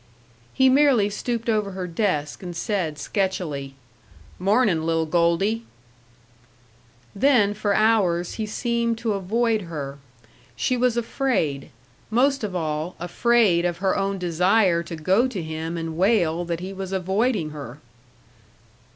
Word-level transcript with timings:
He 0.51 0.67
merely 0.67 1.11
stooped 1.11 1.47
over 1.47 1.73
her 1.73 1.85
desk 1.85 2.41
and 2.41 2.55
said, 2.55 2.97
sketchily, 2.97 3.75
"Mornin', 4.39 4.83
little 4.83 5.05
Goldie." 5.05 5.63
Then 7.15 7.53
for 7.53 7.75
hours 7.75 8.33
he 8.33 8.47
seemed 8.47 8.97
to 8.97 9.13
avoid 9.13 9.61
her. 9.69 9.99
She 10.55 10.75
was 10.75 10.97
afraid. 10.97 11.69
Most 12.09 12.43
of 12.43 12.55
all, 12.55 12.95
afraid 12.99 13.63
of 13.63 13.77
her 13.77 13.95
own 13.95 14.17
desire 14.17 14.81
to 14.81 14.95
go 14.95 15.27
to 15.27 15.39
him 15.43 15.77
and 15.77 15.95
wail 15.95 16.45
that 16.45 16.61
he 16.61 16.73
was 16.73 16.91
avoiding 16.91 17.51
her. 17.51 17.77